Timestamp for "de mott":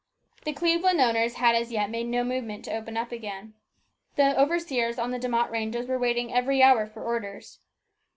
5.19-5.51